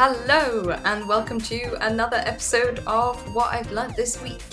Hello, 0.00 0.78
and 0.84 1.08
welcome 1.08 1.40
to 1.40 1.76
another 1.84 2.18
episode 2.18 2.84
of 2.86 3.34
What 3.34 3.52
I've 3.52 3.72
Learned 3.72 3.96
This 3.96 4.22
Week. 4.22 4.44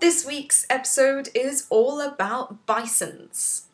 This 0.00 0.26
week's 0.26 0.66
episode 0.68 1.28
is 1.36 1.68
all 1.70 2.00
about 2.00 2.66
bisons. 2.66 3.68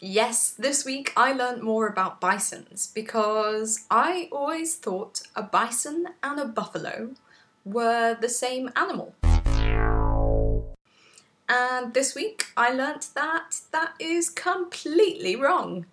Yes, 0.00 0.52
this 0.52 0.86
week 0.86 1.12
I 1.18 1.34
learnt 1.34 1.62
more 1.62 1.86
about 1.86 2.18
bisons 2.18 2.90
because 2.94 3.84
I 3.90 4.30
always 4.32 4.76
thought 4.76 5.20
a 5.36 5.42
bison 5.42 6.06
and 6.22 6.40
a 6.40 6.46
buffalo 6.46 7.10
were 7.62 8.16
the 8.18 8.30
same 8.30 8.70
animal. 8.74 9.14
And 11.46 11.92
this 11.92 12.14
week 12.14 12.46
I 12.56 12.70
learnt 12.70 13.08
that 13.14 13.60
that 13.70 13.96
is 14.00 14.30
completely 14.30 15.36
wrong. 15.36 15.84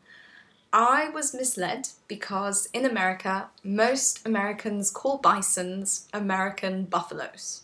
I 0.74 1.10
was 1.10 1.34
misled 1.34 1.90
because 2.08 2.70
in 2.72 2.86
America, 2.86 3.50
most 3.64 4.26
Americans 4.26 4.90
call 4.90 5.18
bisons 5.18 6.08
American 6.14 6.86
buffaloes. 6.86 7.64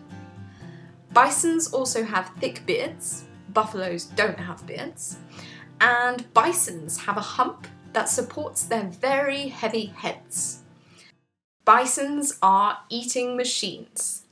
Bisons 1.11 1.73
also 1.73 2.03
have 2.03 2.29
thick 2.39 2.63
beards, 2.67 3.23
buffaloes 3.49 4.05
don't 4.05 4.39
have 4.39 4.67
beards, 4.67 5.17
and 5.81 6.31
bisons 6.33 6.99
have 6.99 7.17
a 7.17 7.21
hump 7.21 7.67
that 7.93 8.09
supports 8.09 8.61
their 8.63 8.83
very 8.83 9.47
heavy 9.47 9.87
heads. 9.87 10.59
Bisons 11.65 12.37
are 12.43 12.77
eating 12.89 13.35
machines 13.35 14.27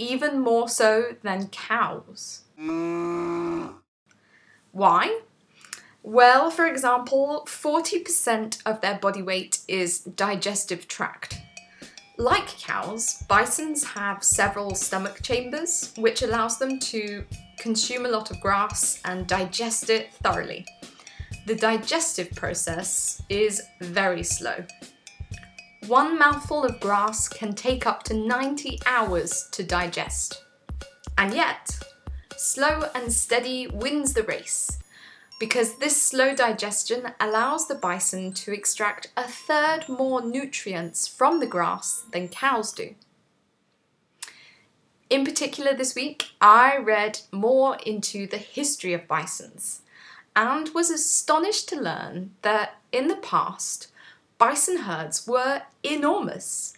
even 0.00 0.40
more 0.40 0.68
so 0.68 1.14
than 1.22 1.48
cows. 1.48 2.40
Why? 4.72 5.20
Well, 6.02 6.50
for 6.50 6.66
example, 6.66 7.44
40% 7.46 8.62
of 8.64 8.80
their 8.80 8.98
body 8.98 9.20
weight 9.20 9.58
is 9.68 10.00
digestive 10.00 10.88
tract. 10.88 11.36
Like 12.16 12.48
cows, 12.48 13.22
bisons 13.28 13.84
have 13.84 14.24
several 14.24 14.74
stomach 14.74 15.20
chambers, 15.22 15.92
which 15.96 16.22
allows 16.22 16.58
them 16.58 16.78
to 16.80 17.24
consume 17.58 18.06
a 18.06 18.10
lot 18.10 18.30
of 18.30 18.40
grass 18.40 19.00
and 19.04 19.26
digest 19.26 19.90
it 19.90 20.14
thoroughly. 20.14 20.64
The 21.46 21.56
digestive 21.56 22.30
process 22.32 23.22
is 23.28 23.62
very 23.80 24.22
slow. 24.22 24.64
One 25.90 26.20
mouthful 26.20 26.64
of 26.64 26.78
grass 26.78 27.26
can 27.26 27.52
take 27.52 27.84
up 27.84 28.04
to 28.04 28.14
90 28.14 28.78
hours 28.86 29.48
to 29.50 29.64
digest. 29.64 30.44
And 31.18 31.34
yet, 31.34 31.80
slow 32.36 32.84
and 32.94 33.12
steady 33.12 33.66
wins 33.66 34.14
the 34.14 34.22
race 34.22 34.78
because 35.40 35.78
this 35.78 36.00
slow 36.00 36.36
digestion 36.36 37.10
allows 37.18 37.66
the 37.66 37.74
bison 37.74 38.32
to 38.34 38.52
extract 38.52 39.08
a 39.16 39.24
third 39.24 39.88
more 39.88 40.22
nutrients 40.22 41.08
from 41.08 41.40
the 41.40 41.48
grass 41.48 42.04
than 42.12 42.28
cows 42.28 42.72
do. 42.72 42.94
In 45.08 45.24
particular, 45.24 45.74
this 45.74 45.96
week, 45.96 46.26
I 46.40 46.76
read 46.76 47.18
more 47.32 47.76
into 47.84 48.28
the 48.28 48.38
history 48.38 48.92
of 48.92 49.08
bisons 49.08 49.82
and 50.36 50.68
was 50.68 50.88
astonished 50.88 51.68
to 51.70 51.80
learn 51.80 52.30
that 52.42 52.76
in 52.92 53.08
the 53.08 53.16
past, 53.16 53.88
bison 54.40 54.78
herds 54.78 55.26
were 55.26 55.62
enormous. 55.84 56.72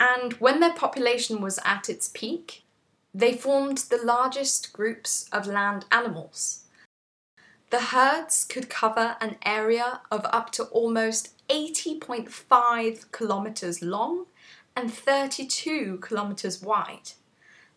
And 0.00 0.32
when 0.34 0.60
their 0.60 0.72
population 0.72 1.40
was 1.40 1.60
at 1.64 1.88
its 1.90 2.08
peak, 2.08 2.64
they 3.14 3.34
formed 3.34 3.78
the 3.78 4.00
largest 4.02 4.72
groups 4.72 5.28
of 5.30 5.46
land 5.46 5.84
animals. 5.92 6.64
The 7.70 7.80
herds 7.80 8.44
could 8.44 8.70
cover 8.70 9.16
an 9.20 9.36
area 9.44 10.00
of 10.10 10.24
up 10.32 10.50
to 10.52 10.64
almost 10.64 11.32
80.5 11.48 13.12
kilometres 13.12 13.82
long 13.82 14.26
and 14.74 14.92
32 14.92 16.00
kilometres 16.06 16.62
wide. 16.62 17.12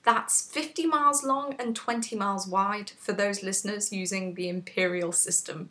That's 0.03 0.49
50 0.49 0.85
miles 0.85 1.23
long 1.23 1.55
and 1.59 1.75
20 1.75 2.15
miles 2.15 2.47
wide 2.47 2.91
for 2.91 3.11
those 3.11 3.43
listeners 3.43 3.91
using 3.91 4.35
the 4.35 4.47
imperial 4.47 5.11
system. 5.11 5.69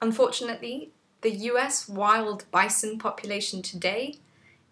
Unfortunately, 0.00 0.90
the 1.22 1.30
US 1.52 1.88
wild 1.88 2.44
bison 2.50 2.98
population 2.98 3.62
today 3.62 4.16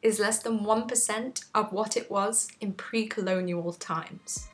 is 0.02 0.18
less 0.18 0.40
than 0.40 0.60
1% 0.60 1.44
of 1.54 1.72
what 1.72 1.96
it 1.96 2.10
was 2.10 2.48
in 2.60 2.72
pre 2.72 3.06
colonial 3.06 3.72
times, 3.72 4.48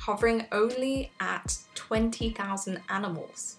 hovering 0.00 0.46
only 0.52 1.10
at 1.18 1.58
20,000 1.74 2.80
animals. 2.88 3.56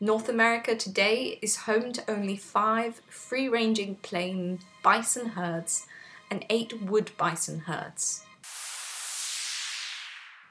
North 0.00 0.28
America 0.28 0.74
today 0.74 1.38
is 1.40 1.68
home 1.68 1.92
to 1.92 2.10
only 2.10 2.36
five 2.36 3.00
free 3.08 3.48
ranging 3.48 3.94
plain 3.96 4.58
bison 4.82 5.30
herds 5.30 5.86
and 6.32 6.44
eight 6.50 6.82
wood 6.82 7.12
bison 7.16 7.60
herds. 7.60 8.24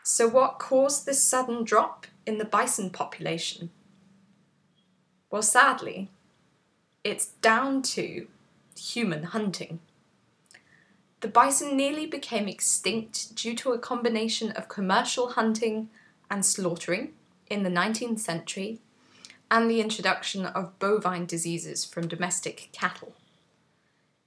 So, 0.03 0.29
what 0.29 0.59
caused 0.59 1.05
this 1.05 1.21
sudden 1.21 1.65
drop 1.65 2.07
in 2.25 2.37
the 2.37 2.45
bison 2.45 2.89
population? 2.89 3.71
Well, 5.29 5.41
sadly, 5.41 6.09
it's 7.03 7.27
down 7.41 7.81
to 7.81 8.27
human 8.77 9.23
hunting. 9.23 9.79
The 11.21 11.27
bison 11.27 11.77
nearly 11.77 12.05
became 12.05 12.47
extinct 12.47 13.35
due 13.35 13.55
to 13.57 13.73
a 13.73 13.79
combination 13.79 14.51
of 14.51 14.67
commercial 14.67 15.29
hunting 15.29 15.89
and 16.29 16.45
slaughtering 16.45 17.13
in 17.49 17.63
the 17.63 17.69
19th 17.69 18.19
century 18.19 18.79
and 19.49 19.69
the 19.69 19.81
introduction 19.81 20.45
of 20.45 20.79
bovine 20.79 21.25
diseases 21.25 21.85
from 21.85 22.07
domestic 22.07 22.69
cattle. 22.71 23.13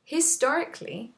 Historically, 0.04 1.12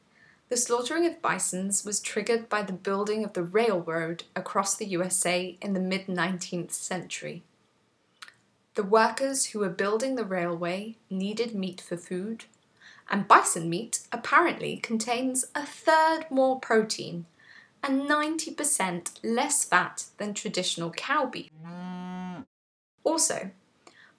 the 0.49 0.55
slaughtering 0.55 1.05
of 1.05 1.21
bisons 1.21 1.83
was 1.83 1.99
triggered 1.99 2.47
by 2.47 2.61
the 2.61 2.71
building 2.71 3.25
of 3.25 3.33
the 3.33 3.43
railroad 3.43 4.23
across 4.35 4.75
the 4.75 4.85
USA 4.85 5.57
in 5.61 5.73
the 5.73 5.79
mid 5.79 6.07
19th 6.07 6.71
century. 6.71 7.43
The 8.77 8.83
workers 8.83 9.47
who 9.47 9.59
were 9.61 9.69
building 9.69 10.17
the 10.17 10.23
railway 10.23 10.97
needed 11.09 11.55
meat 11.55 11.81
for 11.81 11.97
food, 11.97 12.45
and 13.09 13.27
bison 13.27 13.71
meat 13.71 14.01
apparently 14.11 14.77
contains 14.77 15.45
a 15.55 15.65
third 15.65 16.27
more 16.29 16.59
protein 16.59 17.25
and 17.81 18.03
90% 18.03 19.13
less 19.23 19.65
fat 19.65 20.05
than 20.19 20.35
traditional 20.35 20.91
cow 20.91 21.25
beef. 21.25 21.49
Also, 23.03 23.49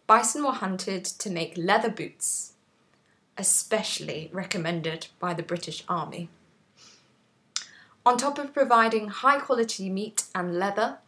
bison 0.08 0.42
were 0.42 0.50
hunted 0.50 1.04
to 1.04 1.30
make 1.30 1.56
leather 1.56 1.90
boots, 1.90 2.54
especially 3.36 4.28
recommended 4.32 5.06
by 5.20 5.34
the 5.34 5.44
British 5.44 5.84
Army. 5.88 6.30
On 8.04 8.18
top 8.18 8.40
of 8.40 8.52
providing 8.52 9.06
high 9.06 9.38
quality 9.38 9.88
meat 9.88 10.24
and 10.34 10.58
leather, 10.58 10.98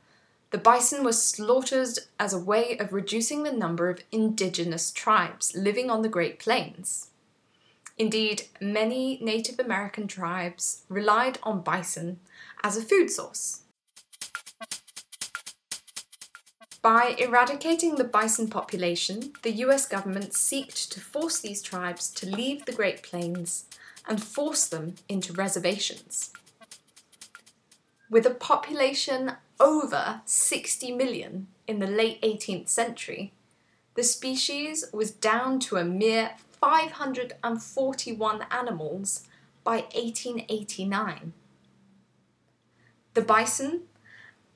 the 0.50 0.58
bison 0.58 1.04
was 1.04 1.22
slaughtered 1.22 1.98
as 2.18 2.32
a 2.32 2.38
way 2.38 2.76
of 2.78 2.92
reducing 2.92 3.44
the 3.44 3.52
number 3.52 3.88
of 3.88 4.02
indigenous 4.10 4.90
tribes 4.90 5.54
living 5.54 5.90
on 5.90 6.02
the 6.02 6.08
Great 6.08 6.40
Plains. 6.40 7.08
Indeed, 7.96 8.48
many 8.60 9.18
Native 9.22 9.60
American 9.60 10.08
tribes 10.08 10.82
relied 10.88 11.38
on 11.42 11.60
bison 11.60 12.18
as 12.64 12.76
a 12.76 12.82
food 12.82 13.10
source. 13.10 13.62
By 16.82 17.14
eradicating 17.18 17.96
the 17.96 18.04
bison 18.04 18.48
population, 18.48 19.34
the 19.42 19.52
US 19.64 19.86
government 19.86 20.34
sought 20.34 20.70
to 20.70 20.98
force 20.98 21.38
these 21.38 21.62
tribes 21.62 22.10
to 22.14 22.26
leave 22.26 22.64
the 22.64 22.72
Great 22.72 23.02
Plains 23.02 23.66
and 24.08 24.22
force 24.22 24.66
them 24.66 24.94
into 25.08 25.34
reservations. 25.34 26.32
With 28.08 28.26
a 28.26 28.30
population 28.30 29.32
over 29.60 30.22
60 30.24 30.92
million 30.92 31.46
in 31.66 31.78
the 31.78 31.86
late 31.86 32.20
18th 32.22 32.68
century, 32.68 33.32
the 33.94 34.02
species 34.02 34.86
was 34.92 35.10
down 35.10 35.60
to 35.60 35.76
a 35.76 35.84
mere 35.84 36.32
541 36.60 38.46
animals 38.50 39.28
by 39.62 39.82
1889. 39.92 41.32
The 43.14 43.22
bison 43.22 43.82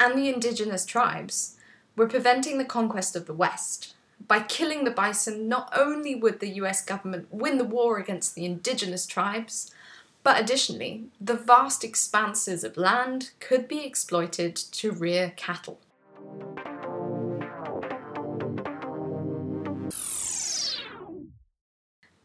and 0.00 0.18
the 0.18 0.28
indigenous 0.32 0.84
tribes 0.84 1.56
were 1.96 2.08
preventing 2.08 2.58
the 2.58 2.64
conquest 2.64 3.14
of 3.14 3.26
the 3.26 3.34
West 3.34 3.94
By 4.26 4.40
killing 4.40 4.84
the 4.84 4.90
bison, 4.90 5.48
not 5.48 5.72
only 5.76 6.14
would 6.14 6.40
the 6.40 6.54
US 6.60 6.84
government 6.84 7.28
win 7.30 7.58
the 7.58 7.64
war 7.64 7.98
against 7.98 8.34
the 8.34 8.44
indigenous 8.44 9.06
tribes, 9.06 9.73
but 10.24 10.40
additionally, 10.40 11.04
the 11.20 11.34
vast 11.34 11.84
expanses 11.84 12.64
of 12.64 12.78
land 12.78 13.30
could 13.40 13.68
be 13.68 13.84
exploited 13.84 14.56
to 14.56 14.90
rear 14.90 15.34
cattle. 15.36 15.78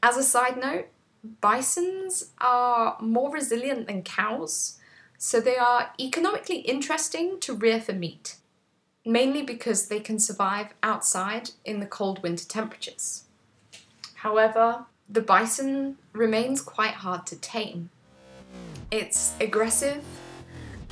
As 0.02 0.16
a 0.16 0.24
side 0.24 0.58
note, 0.58 0.88
bisons 1.42 2.32
are 2.40 2.98
more 3.02 3.32
resilient 3.32 3.88
than 3.88 4.02
cows, 4.02 4.80
so 5.18 5.42
they 5.42 5.58
are 5.58 5.92
economically 6.00 6.60
interesting 6.60 7.38
to 7.42 7.54
rear 7.54 7.82
for 7.82 7.92
meat, 7.92 8.38
mainly 9.06 9.42
because 9.42 9.90
they 9.90 10.00
can 10.00 10.20
survive 10.20 10.68
outside 10.82 11.52
in 11.66 11.82
the 11.82 11.86
cold 11.86 12.24
winter 12.24 12.46
temperatures. 12.46 13.26
However, 14.16 14.86
the 15.12 15.22
bison 15.22 15.98
remains 16.14 16.62
quite 16.62 16.94
hard 16.94 17.26
to 17.26 17.36
tame. 17.38 17.90
It's 18.92 19.34
aggressive, 19.42 20.04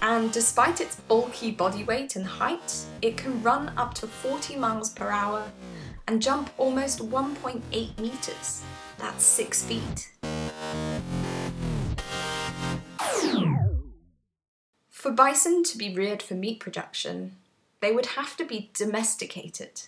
and 0.02 0.32
despite 0.32 0.82
its 0.82 0.96
bulky 0.96 1.52
body 1.52 1.84
weight 1.84 2.16
and 2.16 2.26
height, 2.26 2.86
it 3.02 3.16
can 3.16 3.44
run 3.44 3.72
up 3.78 3.94
to 3.96 4.08
40 4.08 4.56
miles 4.56 4.90
per 4.90 5.10
hour 5.10 5.44
and 6.08 6.22
jump 6.22 6.50
almost 6.58 7.00
1.8 7.00 7.62
meters. 8.00 8.64
That's 8.98 9.24
six 9.24 9.64
feet. 9.64 10.12
For 14.90 15.12
bison 15.12 15.64
to 15.64 15.78
be 15.78 15.94
reared 15.94 16.24
for 16.24 16.34
meat 16.34 16.60
production, 16.60 17.36
they 17.82 17.92
would 17.92 18.08
have 18.18 18.36
to 18.38 18.46
be 18.46 18.72
domesticated. 18.74 19.84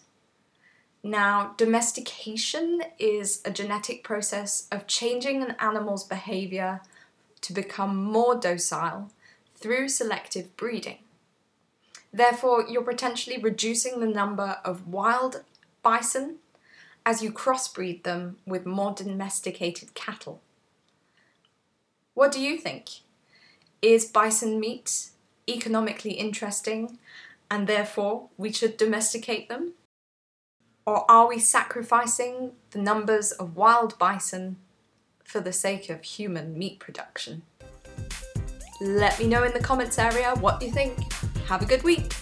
Now, 1.04 1.54
domestication 1.58 2.82
is 2.98 3.42
a 3.46 3.52
genetic 3.52 4.04
process 4.04 4.68
of 4.72 4.88
changing 4.88 5.42
an 5.42 5.56
animal's 5.60 6.04
behavior 6.04 6.82
to 7.42 7.54
become 7.54 7.96
more 7.96 8.36
docile 8.36 9.10
through 9.56 9.90
selective 9.90 10.56
breeding. 10.58 10.98
Therefore, 12.12 12.66
you're 12.68 12.82
potentially 12.82 13.38
reducing 13.38 14.00
the 14.00 14.08
number 14.08 14.58
of 14.66 14.88
wild 14.88 15.44
bison 15.84 16.38
as 17.06 17.24
you 17.24 17.32
crossbreed 17.32 18.04
them 18.04 18.38
with 18.46 18.66
more 18.66 18.94
domesticated 18.94 19.94
cattle. 19.94 20.42
What 22.14 22.32
do 22.32 22.42
you 22.42 22.58
think? 22.58 22.90
Is 23.82 24.04
bison 24.06 24.60
meat 24.60 25.10
economically 25.48 26.12
interesting 26.12 27.00
and 27.50 27.68
therefore 27.68 28.28
we 28.38 28.52
should 28.52 28.76
domesticate 28.76 29.48
them? 29.48 29.74
Or 30.86 31.10
are 31.10 31.28
we 31.28 31.40
sacrificing 31.40 32.54
the 32.72 32.80
numbers 32.80 33.32
of 33.32 33.56
wild 33.56 33.98
bison 33.98 34.58
for 35.24 35.40
the 35.40 35.54
sake 35.54 35.90
of 35.90 36.04
human 36.04 36.58
meat 36.58 36.80
production? 36.80 37.44
Let 38.82 39.20
me 39.20 39.28
know 39.28 39.44
in 39.44 39.54
the 39.54 39.60
comments 39.60 40.00
area 40.00 40.34
what 40.36 40.62
you 40.62 40.72
think. 40.72 40.98
Have 41.48 41.62
a 41.62 41.66
good 41.66 41.84
week. 41.84 42.14